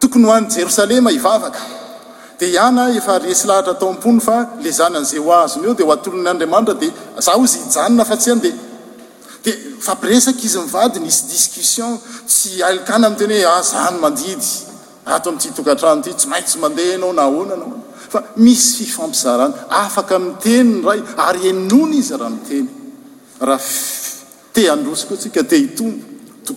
tokony 0.01 0.25
ho 0.29 0.33
an' 0.39 0.47
jerosalema 0.55 1.10
ivavaka 1.19 1.62
diaana 2.39 2.84
ah, 2.86 2.91
efaresy 2.93 3.47
lahatra 3.47 3.73
taoapono 3.78 4.19
fa 4.21 4.50
le 4.62 4.71
zanyn'zay 4.71 5.19
hoazonyeo 5.19 5.73
dio 5.78 5.91
atlony 5.91 6.30
andriamanitra 6.30 6.73
dia 6.76 6.91
zao 7.19 7.45
za 7.45 7.60
janona 7.82 8.06
fa 8.06 8.15
tsy 8.17 8.32
andeha 8.32 8.58
dafampiresaka 9.43 10.41
izy 10.45 10.58
mivadiny 10.60 11.08
isy 11.08 11.23
discussion 11.34 11.97
sy 12.26 12.62
alkana 12.63 13.08
ami'teny 13.08 13.41
hoe 13.43 13.52
azany 13.58 13.88
ah, 13.89 13.91
mandidy 14.02 14.50
at 15.06 15.26
amtytokataiy 15.28 16.13
tsy 16.13 16.28
maitsy 16.30 16.58
aneaaoafisy 16.65 18.86
fifampizanafak 18.86 20.10
itenyray 20.15 21.02
ary 21.17 21.47
enona 21.54 21.95
izy 21.95 22.13
rahaehdoso 23.50 25.06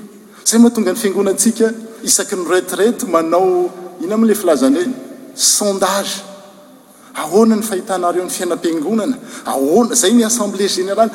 zay 0.48 0.58
mahatonga 0.60 0.92
ny 0.94 0.98
fiangonatsika 0.98 1.66
ianyretrate 2.04 3.04
manao 3.06 3.70
ino 4.02 4.14
amle 4.14 4.32
ilazaanr 4.34 4.80
sondae 5.34 6.10
ahona 7.22 7.54
nyfahitna 7.60 8.08
eony 8.16 8.32
fianam-pingonanaahzay 8.36 10.12
ny 10.18 10.24
assemblé 10.30 10.66
généalak 10.76 11.12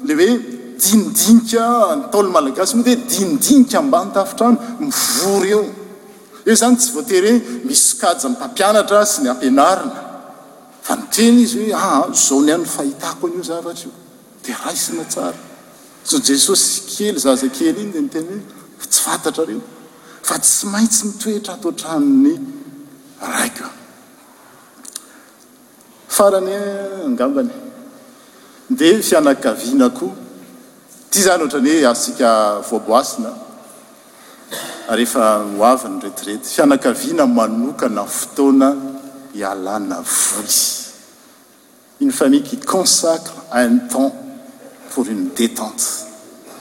le 0.07 0.15
oedinidinika 0.25 1.67
taoloalagasy 2.13 2.73
moa 2.79 2.87
de 2.89 2.95
dindinika 3.13 3.79
mbanytafitrano 3.87 4.57
mivory 4.81 5.51
eo 5.57 5.63
eo 6.47 6.55
zany 6.63 6.75
tsy 6.79 6.89
voatery 6.95 7.33
misy 7.67 7.87
kaa 8.01 8.15
mpampianatra 8.33 9.01
sy 9.13 9.19
ny 9.23 9.29
ampiaina 9.33 9.67
fa 10.87 10.95
nen 10.97 11.35
izy 11.45 11.57
oezaony 11.59 12.51
ah, 12.53 12.57
afahitao 12.67 13.15
anio 13.27 13.43
zaatraio 13.51 13.91
d 14.43 14.45
a 14.51 14.53
sazjesosy 16.11 16.67
kely 16.93 17.17
zzakely 17.25 17.69
inydentsynatra 17.83 19.43
reo 19.51 19.61
fa 20.29 20.35
tsy 20.45 20.65
maintsy 20.75 21.01
mitoetra 21.09 21.53
ataotranony 21.57 22.33
aiko 23.43 23.67
farany 26.13 26.53
e, 26.53 27.05
angambany 27.09 27.51
dea 28.79 29.01
fianakaviana 29.09 29.89
koa 29.99 30.13
ty 31.11 31.19
zany 31.25 31.43
ohatra 31.43 31.59
any 31.63 31.73
hoe 31.81 31.85
asika 31.93 32.29
voaboasina 32.71 33.31
rehefa 34.99 35.25
oavinyretirety 35.67 36.47
fianakaviana 36.57 37.25
manokana 37.39 38.05
fotoana 38.19 38.69
hialana 39.35 39.99
vos 40.17 40.57
uny 42.01 42.13
famille 42.21 42.45
qui 42.49 42.59
consacre 42.75 43.33
un 43.65 43.77
temps 43.95 44.15
pour 44.91 45.05
uny 45.15 45.27
détente 45.39 45.85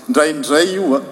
ndrayndray 0.10 0.68
io 0.76 0.96
a 0.96 1.00
ah. 1.02 1.04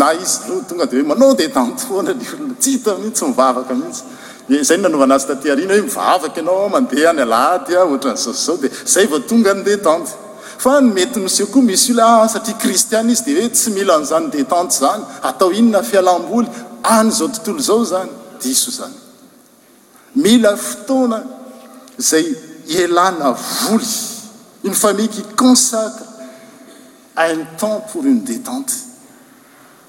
na 0.00 0.12
izy 0.22 0.38
ro 0.48 0.56
tonga 0.68 0.86
de 0.90 0.96
hoe 1.00 1.06
manao 1.12 1.34
détente 1.42 1.82
oana 1.94 2.12
ny 2.18 2.24
olona 2.36 2.54
tita 2.68 2.90
mihiytsy 3.00 3.24
mivavaka 3.28 3.72
mihitsy 3.80 4.04
zay 4.48 4.76
nanaovanazy 4.76 5.26
tatyarina 5.26 5.74
hoe 5.74 5.82
mivavaka 5.82 6.40
anao 6.40 6.68
mandeha 6.74 7.10
any 7.10 7.22
aladya 7.26 7.80
ohatran'zao 7.86 8.34
zao 8.44 8.56
de 8.62 8.68
zay 8.92 9.04
vao 9.12 9.20
tonga 9.30 9.52
ny 9.54 9.62
detente 9.68 10.12
fa 10.64 10.70
ny 10.84 10.88
mety 10.98 11.18
mise 11.24 11.42
koa 11.52 11.62
misy 11.70 11.90
la 11.98 12.06
a 12.24 12.28
satria 12.34 12.56
kristian 12.62 13.10
izy 13.14 13.22
de 13.26 13.32
hoe 13.40 13.48
tsy 13.56 13.68
mila 13.76 13.94
n'zany 14.02 14.26
detente 14.34 14.74
zany 14.82 15.02
atao 15.28 15.50
inona 15.60 15.80
fialamboly 15.90 16.48
any 16.96 17.10
zao 17.18 17.28
tontolo 17.34 17.62
zao 17.70 17.82
zany 17.92 18.10
diso 18.42 18.70
zany 18.78 18.96
mila 20.24 20.52
fotona 20.66 21.18
zay 22.10 22.24
elana 22.80 23.28
voly 23.66 23.90
ny 24.70 24.74
famile 24.82 25.08
ky 25.14 25.22
consacre 25.42 26.06
un 27.32 27.40
temp 27.60 27.78
pour 27.90 28.02
une 28.12 28.24
detente 28.30 28.72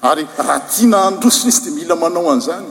ary 0.08 0.24
raha 0.38 0.58
tiana 0.72 0.98
androsoisy 1.08 1.60
de 1.64 1.70
mila 1.78 1.94
manao 2.02 2.28
an'zany 2.34 2.70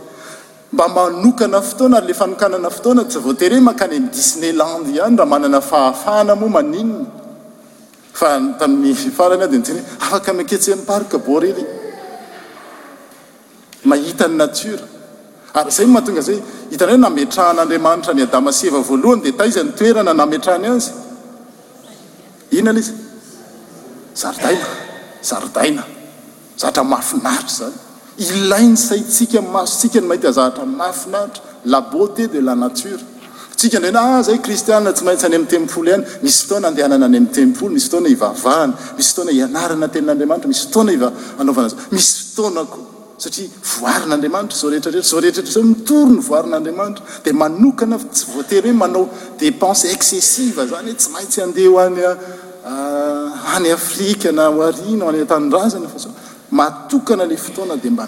mba 0.73 0.87
manokana 0.87 1.61
fotoana 1.61 1.99
le 2.05 2.13
fanokanana 2.13 2.69
fotoana 2.71 3.03
tsyvoatere 3.03 3.59
makany 3.59 3.99
disnelande 4.09 4.89
ihany 4.95 5.15
raha 5.17 5.25
manana 5.29 5.59
fahafahana 5.61 6.35
moa 6.39 6.47
maninna 6.49 7.05
fatai'y 8.13 8.91
ifarany 9.11 9.43
ad 9.43 9.51
afaka 9.99 10.31
maketsenpark 10.33 11.11
borelyy 11.27 11.59
mahita 13.83 14.27
ny 14.29 14.35
natra 14.37 14.79
ary 15.59 15.71
zay 15.71 15.85
maha 15.85 16.05
tonga 16.05 16.21
zaoe 16.21 16.39
hitany 16.71 16.91
ho 16.91 16.97
nametrahan'andriamanitra 17.03 18.13
ny 18.15 18.21
adamaseva 18.23 18.79
voalohany 18.89 19.21
dia 19.23 19.31
taizanytoerana 19.39 20.13
nametrahany 20.15 20.67
azy 20.75 20.91
ina 22.57 22.71
lay 22.71 22.83
z 22.83 22.89
zarodaina 24.15 24.63
zarodaina 25.29 25.83
zatra 26.61 26.83
mafinatra 26.83 27.55
zany 27.59 27.89
ilay 28.29 28.67
ny 28.69 28.75
saitsikaasoika 28.77 29.97
maty 30.05 30.27
azaatramafinahtra 30.27 31.43
la 31.65 31.81
beauté 31.81 32.27
de 32.27 32.41
la 32.41 32.55
nature 32.55 32.99
tsika 33.57 33.79
ndrenazayia 33.79 34.39
ah, 34.87 34.93
tsy 34.93 35.03
maitsy 35.05 35.25
any 35.25 35.35
a'temo 35.37 35.65
hany 35.87 36.03
misy 41.91 42.25
ftonaaeaa 42.27 44.07
ay 44.13 44.19
ateisy 44.33 44.71
fahifeaifiatoezehtoyinada 44.81 46.71
daaatsyte 46.77 47.31
ho 48.67 48.71
manaoépense 48.83 49.83
excessive 49.95 50.61
zany 50.71 50.89
h 50.91 50.93
tsy 50.99 51.09
maitsy 51.15 51.39
andehoaayafikana 51.47 54.45
ah, 54.45 54.51
na 54.97 55.03
ay 55.09 55.25
tanaany 55.31 55.87
le 56.51 57.37
oana 57.59 57.77
d 57.77 57.89
mba 57.89 58.07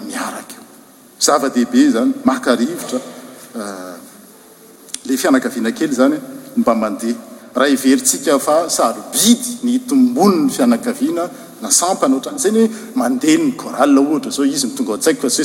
ieymhieska 7.68 8.30
eh, 8.30 8.38
fasbi 8.40 9.36
ny 9.62 9.78
toboni 9.86 10.36
ny 10.36 10.48
fianakiana 10.50 11.22
nasampnaotrany 11.62 12.38
zanyoe 12.38 12.68
andenyohatra 13.04 14.30
zao 14.34 14.42
izy 14.44 14.66
nytongatsai 14.66 15.16
sy 15.30 15.42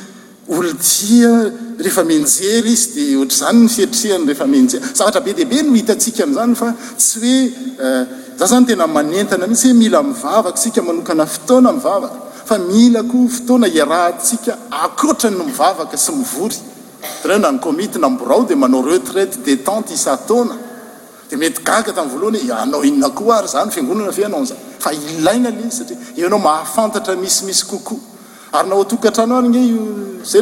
oloia 0.50 1.52
rehefa 1.84 2.04
menjery 2.06 2.72
izy 2.74 2.88
d 2.94 2.96
ohatrzany 3.18 3.60
nfietrehanyrehefamenjery 3.66 4.82
saatrabe 4.98 5.34
dihibe 5.38 5.62
nohitatsika 5.68 6.24
'zany 6.34 6.54
fa 6.56 6.70
sy 6.98 7.20
hoe 7.20 7.74
eh, 7.86 8.04
za 8.38 8.46
zany 8.52 8.66
tena 8.70 8.86
anenna 8.86 9.46
mihisyh 9.50 9.74
mila 9.74 10.02
iavaksia 10.04 10.82
aokanaftoanaiaka 10.92 12.10
fa 12.50 12.58
milakotoana 12.60 13.68
iahaika 13.68 14.54
aotrano 14.72 15.44
ivavaka 15.54 15.98
sy 15.98 16.12
mivory 16.18 16.56
renanykoitna 17.30 18.08
mborao 18.14 18.44
de 18.46 18.56
manao 18.56 18.82
retraite 18.86 19.38
de 19.46 19.56
tente 19.66 19.94
istana 19.94 20.54
de 21.30 21.36
mety 21.38 21.62
gaga 21.66 21.92
tamiyvoalohany 21.94 22.50
hoe 22.50 22.66
nao 22.72 22.84
innako 22.84 23.34
ary 23.34 23.48
zany 23.48 23.70
fiangonanafanaoza 23.72 24.56
fa 24.80 24.90
ilainali 24.94 25.70
satria 25.72 25.98
enao 26.26 26.40
mahafantatra 26.40 27.16
misimisy 27.16 27.66
kokoa 27.66 27.98
ary 28.54 28.70
naotokatranao 28.70 29.38
anzay 29.40 29.68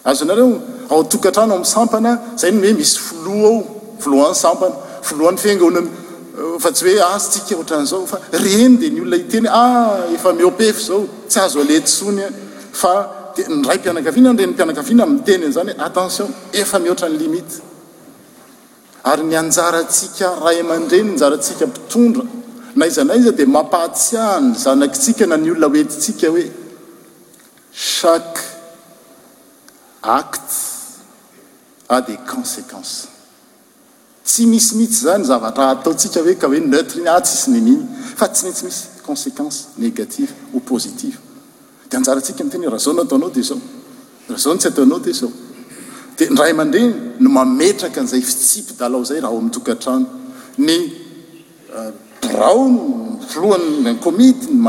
azo 0.09 0.25
nareo 0.25 0.49
aotokatrano 0.89 1.53
ami'nsampana 1.57 2.11
zay 2.41 2.51
n 2.51 2.57
hoe 2.63 2.71
misy 2.79 2.97
filoa 2.99 3.49
ao 3.49 3.63
floany 4.01 4.35
sampana 4.43 4.75
floan'ny 5.07 5.39
fengaonany 5.45 5.89
fa 6.59 6.71
tsy 6.71 6.83
hoe 6.93 7.01
azo 7.01 7.05
ah, 7.05 7.19
tsika 7.31 7.57
oatran'izao 7.59 8.07
fa 8.07 8.17
reny 8.31 8.77
dia 8.79 8.89
ny 8.89 9.01
olona 9.01 9.17
iteny 9.17 9.47
ah 9.49 10.11
efa 10.13 10.33
mihopefy 10.33 10.81
zao 10.87 11.01
tsy 11.29 11.39
azo 11.39 11.59
aletsonya 11.61 12.27
fa 12.71 12.93
di 13.35 13.43
nray 13.47 13.77
mpianakaviana 13.77 14.31
n 14.33 14.37
renyn 14.37 14.55
pianakaviana 14.57 15.03
ami'n 15.05 15.23
tenyny 15.27 15.49
zany 15.55 15.71
hoe 15.77 15.85
attention 15.87 16.29
efa 16.61 16.77
mihoatra 16.79 17.07
ny 17.11 17.17
limit 17.23 17.49
ary 19.03 19.23
ny 19.23 19.35
anjaratsika 19.41 20.27
ray 20.45 20.57
aman-dreny 20.59 21.11
njaratsika 21.17 21.63
mpitondra 21.67 22.23
na 22.75 22.85
iza 22.85 23.03
na 23.03 23.13
iza 23.15 23.31
dia 23.31 23.45
mampahatsiahany 23.47 24.53
zanakitsika 24.63 25.25
na 25.27 25.37
ny 25.37 25.49
olona 25.51 25.67
oetitsika 25.73 26.27
hoe 26.33 26.45
chaque 27.97 28.41
acte 30.03 30.55
a 31.89 32.01
de 32.01 32.17
conséquences 32.27 33.16
tsy 34.27 34.45
misimihitsy 34.45 35.03
zany 35.07 35.23
zavatrahataosikae 35.23 36.35
khnen 36.35 37.07
atsy 37.07 37.51
nyminy 37.51 37.79
fa 38.15 38.27
tsy 38.27 38.45
mitsimisy 38.47 38.81
conséqence 39.07 39.71
gaie 39.77 40.27
idaaratika 41.87 42.43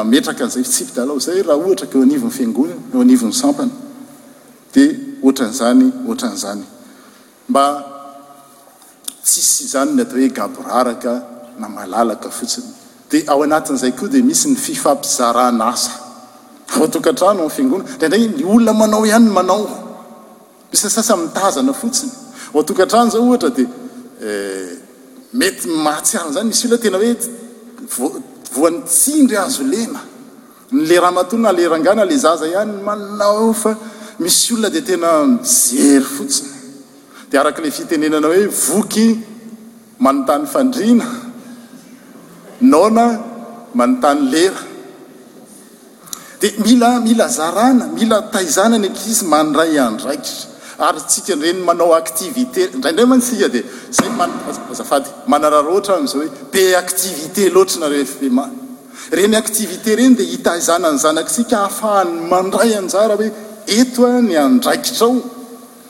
oeknzayfiiayhyekzayfay 0.00 1.42
rahoha 1.50 1.86
kiomdonzanynzany 4.72 6.64
mba 7.48 7.87
tsisy 9.28 9.66
zany 9.66 10.00
atao 10.02 10.18
hoe 10.18 10.28
gaboraraka 10.38 11.14
na 11.58 11.68
malalaka 11.68 12.28
fotsiny 12.38 12.66
di 13.10 13.18
ao 13.30 13.40
anatin'izay 13.46 13.92
koa 13.98 14.08
di 14.12 14.20
misy 14.22 14.46
ny 14.52 14.56
fifampizaranasa 14.56 15.90
voatokatrano 16.76 17.42
afiangona 17.50 17.84
dndraolona 18.00 18.72
manao 18.80 19.04
hany 19.12 19.28
manao 19.36 19.64
issasamitazana 20.72 21.72
fotsiny 21.80 22.12
atokatrano 22.56 23.08
zao 23.12 23.22
ohatra 23.28 23.50
di 23.56 23.64
eh, 24.22 24.68
mety 25.38 25.68
mahtsiarizany 25.86 26.48
misy 26.50 26.64
oona 26.68 26.78
tena 26.84 26.98
hoe 26.98 27.16
voan'nytsindry 28.56 29.36
azo 29.46 29.62
lena 29.72 30.00
nle 30.72 30.94
rahmahatona 31.04 31.50
lerangana 31.58 32.02
le 32.10 32.16
zaza 32.24 32.46
hany 32.56 32.72
manao 32.86 33.48
fa 33.62 33.70
misy 34.22 34.52
olona 34.54 34.70
di 34.76 34.82
tena 34.88 35.10
mizery 35.24 36.04
fotsiny 36.16 36.50
dea 37.30 37.40
araka 37.40 37.62
la 37.62 37.70
fitenenana 37.70 38.28
hoe 38.28 38.46
voky 38.46 39.18
manontany 39.98 40.46
fandrina 40.52 41.04
nona 42.60 43.04
manontany 43.74 44.22
lera 44.32 44.62
dia 46.40 46.50
mila 46.66 46.90
mila 47.00 47.26
zarana 47.28 47.84
mila 47.98 48.22
taizana 48.32 48.78
ny 48.80 48.86
ankizy 48.88 49.24
mandray 49.34 49.72
andraikitra 49.86 50.88
ary 50.88 51.00
tsika 51.10 51.34
reny 51.44 51.60
manao 51.68 51.90
activitéindrayindray 52.02 53.06
mantsia 53.12 53.48
di 53.54 53.60
zay 53.96 54.08
mazafady 54.68 55.08
manaraharoatra 55.32 55.92
am'izao 56.00 56.20
hoe 56.24 56.30
be 56.54 56.62
activité 56.84 57.42
loatra 57.56 57.78
narefpema 57.84 58.44
reny 59.18 59.34
activité 59.44 59.90
reny 60.00 60.14
dia 60.20 60.28
hitahizana 60.34 60.88
ny 60.94 60.98
zanaksika 61.06 61.56
afahany 61.70 62.12
mandray 62.32 62.70
anjara 62.82 63.14
hoe 63.20 63.30
eto 63.80 64.00
a 64.10 64.12
ny 64.28 64.34
andraikitrao 64.48 65.14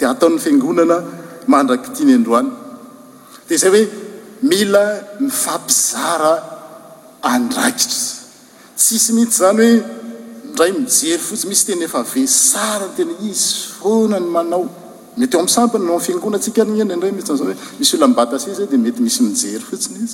deataon'ny 0.00 0.38
fiangonana 0.42 0.98
mandraktiny 1.50 2.12
androany 2.20 2.50
di 3.48 3.56
zay 3.62 3.70
oe 3.76 3.82
mila 4.50 4.84
mifampizara 5.24 6.32
andraikitra 7.34 8.06
tsisy 8.80 9.10
mihity 9.16 9.36
zany 9.40 9.68
hoe 9.68 10.52
ndray 10.52 10.70
mijery 10.78 11.18
fotsi 11.28 11.46
misy 11.50 11.64
teny 11.72 11.86
fae 11.92 12.26
tena 12.96 13.14
ioanany 13.32 14.28
manao 14.36 14.62
nteo 15.20 15.40
asampno 15.48 15.92
afingonatsika 16.00 16.60
a 16.64 16.84
ndray 16.84 17.12
hit'zahoe 17.20 17.54
misy 17.78 17.92
olabatasi 17.96 18.68
demety 18.72 19.00
misy 19.06 19.20
mijery 19.28 19.64
fotsin 19.70 19.94
iz 20.06 20.12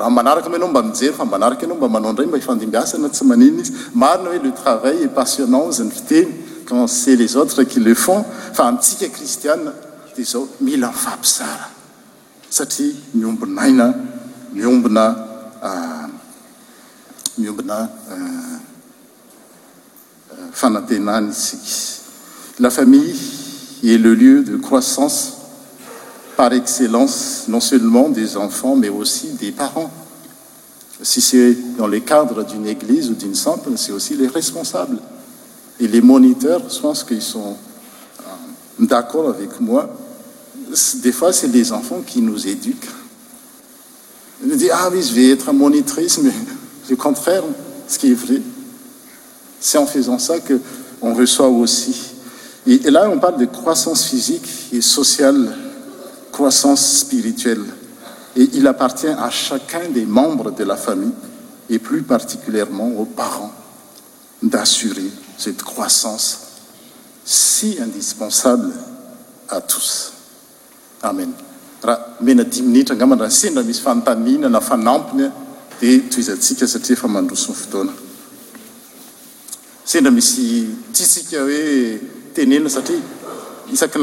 rahamanaraka 0.00 0.48
enao 0.58 0.70
mba 0.72 0.82
mijery 0.90 1.12
famanaaka 1.20 1.62
anao 1.66 1.76
mba 1.80 1.88
manaonraymba 1.96 2.36
ifandaana 2.44 3.06
tsy 3.14 3.22
manina 3.30 3.60
izy 3.64 3.72
marina 4.00 4.28
hoe 4.32 4.40
le 4.44 4.50
travail 4.62 4.96
e 5.06 5.08
passionant 5.18 5.68
znyteny 5.78 6.30
qc'est 6.76 7.16
les 7.16 7.36
autres 7.36 7.62
qui 7.64 7.80
le 7.80 7.94
font 7.94 8.24
fapie 8.52 9.08
christiane 9.10 9.72
mnfapa 10.60 11.48
nn 13.14 13.98
na 17.64 17.88
fanatenan 20.52 21.30
la 22.58 22.70
famille 22.70 23.14
est 23.84 23.98
le 23.98 24.14
lieu 24.14 24.42
de 24.42 24.56
croissance 24.56 25.34
par 26.36 26.52
excellence 26.52 27.44
non 27.48 27.60
seulement 27.60 28.08
des 28.08 28.36
enfants 28.36 28.74
mais 28.76 28.88
aussi 28.88 29.28
des 29.40 29.52
parents 29.52 29.90
si 31.00 31.20
c'est 31.20 31.56
dans 31.76 31.86
le 31.86 32.00
cadre 32.00 32.44
d'une 32.44 32.66
église 32.66 33.08
ou 33.10 33.14
d'une 33.14 33.36
sente 33.36 33.64
c'est 33.76 33.92
aussi 33.92 34.14
les 34.16 34.26
responsables 34.26 34.98
les 35.86 36.00
monteurs 36.00 36.62
je 36.68 36.78
pense 36.80 37.04
qu'ils 37.04 37.22
sont 37.22 37.56
euh, 38.20 38.22
d'accord 38.80 39.28
avec 39.28 39.60
moi 39.60 39.88
des 41.02 41.12
fois 41.12 41.32
cest 41.32 41.52
les 41.52 41.72
enfants 41.72 42.00
qui 42.06 42.20
nous 42.20 42.46
éduquent 42.48 42.90
di 44.42 44.68
ah 44.70 44.88
je 44.92 45.12
vis 45.12 45.30
être 45.30 45.52
montrise 45.52 46.18
mas 46.18 46.96
contraire 46.96 47.42
ce 47.86 47.98
qi 47.98 48.10
est 48.10 48.14
vrai 48.14 48.42
c'est 49.60 49.78
en 49.78 49.86
faisant 49.86 50.18
ça 50.18 50.38
queon 50.40 51.14
reçoit 51.14 51.48
aussi 51.48 51.94
là 52.66 53.08
on 53.08 53.18
parle 53.18 53.38
de 53.38 53.46
croissance 53.46 54.04
physiqueet 54.04 54.80
sociale 54.80 55.56
croissance 56.32 56.98
spirituelle 57.00 57.64
et 58.36 58.48
il 58.52 58.66
appartient 58.66 59.08
à 59.18 59.30
chacun 59.30 59.88
des 59.90 60.06
membres 60.06 60.50
de 60.52 60.64
la 60.64 60.76
famille 60.76 61.12
et 61.70 61.78
plus 61.78 62.02
particulièrement 62.02 62.90
aux 62.96 63.04
parents 63.06 63.52
d'assurer 64.42 65.10
zad 65.38 65.56
croissance 65.62 66.36
sy 67.24 67.76
indispensableameamenai 67.84 68.88
iitra 72.76 72.94
ngamra 72.96 73.28
sendra 73.30 73.62
misy 73.62 73.80
fantain 73.82 74.40
naayadrhoeaany 74.40 75.30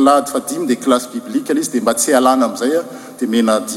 layaiy 0.05 0.67
de 0.67 0.77
lasse 0.85 1.09
bibiqual 1.13 1.57
iz 1.57 1.69
de 1.71 1.79
mba 1.81 1.93
tsy 1.93 2.11
azayaeadi 2.15 3.27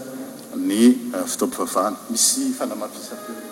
ny 0.68 0.82
eh, 1.16 1.24
fitompo 1.30 1.58
vavana 1.64 1.96
misy 2.12 2.40
fanamapisako 2.58 3.43